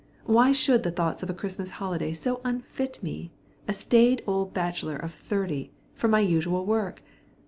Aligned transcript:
Why 0.25 0.51
should 0.51 0.81
the 0.81 0.89
thoughts 0.89 1.21
of 1.21 1.29
a 1.29 1.33
Christmas 1.35 1.69
holiday 1.77 2.11
so 2.13 2.41
unfit 2.43 3.03
me, 3.03 3.29
a 3.67 3.71
staid 3.73 4.23
old 4.25 4.51
bachelor 4.51 4.95
of 4.95 5.13
thirty, 5.13 5.73
for 5.93 6.07
my 6.07 6.21
usual 6.21 6.65
work? 6.65 7.03